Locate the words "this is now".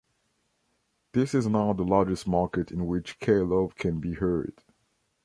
1.13-1.73